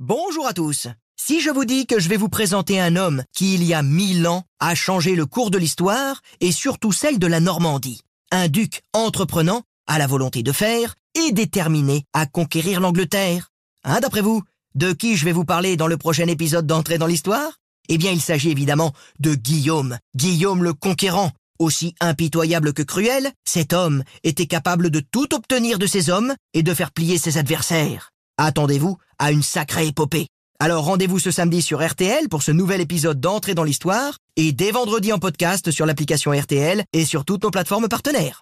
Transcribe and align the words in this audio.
Bonjour 0.00 0.44
à 0.48 0.52
tous. 0.52 0.88
Si 1.14 1.40
je 1.40 1.50
vous 1.50 1.64
dis 1.64 1.86
que 1.86 2.00
je 2.00 2.08
vais 2.08 2.16
vous 2.16 2.28
présenter 2.28 2.80
un 2.80 2.96
homme 2.96 3.22
qui, 3.32 3.54
il 3.54 3.62
y 3.62 3.74
a 3.74 3.84
mille 3.84 4.26
ans, 4.26 4.42
a 4.58 4.74
changé 4.74 5.14
le 5.14 5.24
cours 5.24 5.52
de 5.52 5.56
l'histoire 5.56 6.20
et 6.40 6.50
surtout 6.50 6.90
celle 6.90 7.20
de 7.20 7.28
la 7.28 7.38
Normandie. 7.38 8.00
Un 8.32 8.48
duc 8.48 8.82
entreprenant, 8.92 9.62
à 9.86 10.00
la 10.00 10.08
volonté 10.08 10.42
de 10.42 10.50
faire 10.50 10.96
et 11.14 11.30
déterminé 11.30 12.06
à 12.12 12.26
conquérir 12.26 12.80
l'Angleterre. 12.80 13.52
Hein, 13.84 14.00
d'après 14.00 14.20
vous, 14.20 14.42
de 14.74 14.92
qui 14.92 15.16
je 15.16 15.24
vais 15.24 15.30
vous 15.30 15.44
parler 15.44 15.76
dans 15.76 15.86
le 15.86 15.96
prochain 15.96 16.26
épisode 16.26 16.66
d'entrée 16.66 16.98
dans 16.98 17.06
l'histoire? 17.06 17.60
Eh 17.88 17.96
bien, 17.96 18.10
il 18.10 18.20
s'agit 18.20 18.50
évidemment 18.50 18.92
de 19.20 19.36
Guillaume, 19.36 19.98
Guillaume 20.16 20.64
le 20.64 20.74
conquérant. 20.74 21.30
Aussi 21.60 21.94
impitoyable 22.00 22.72
que 22.72 22.82
cruel, 22.82 23.30
cet 23.44 23.72
homme 23.72 24.02
était 24.24 24.46
capable 24.46 24.90
de 24.90 24.98
tout 24.98 25.32
obtenir 25.36 25.78
de 25.78 25.86
ses 25.86 26.10
hommes 26.10 26.34
et 26.52 26.64
de 26.64 26.74
faire 26.74 26.90
plier 26.90 27.16
ses 27.16 27.38
adversaires. 27.38 28.10
Attendez-vous 28.38 28.96
à 29.18 29.30
une 29.30 29.42
sacrée 29.42 29.86
épopée. 29.86 30.26
Alors 30.60 30.84
rendez-vous 30.84 31.18
ce 31.18 31.30
samedi 31.30 31.62
sur 31.62 31.86
RTL 31.86 32.28
pour 32.28 32.42
ce 32.42 32.50
nouvel 32.50 32.80
épisode 32.80 33.20
d'entrée 33.20 33.54
dans 33.54 33.64
l'histoire 33.64 34.18
et 34.36 34.52
dès 34.52 34.70
vendredi 34.70 35.12
en 35.12 35.18
podcast 35.18 35.70
sur 35.70 35.86
l'application 35.86 36.32
RTL 36.32 36.84
et 36.92 37.04
sur 37.04 37.24
toutes 37.24 37.44
nos 37.44 37.50
plateformes 37.50 37.88
partenaires. 37.88 38.32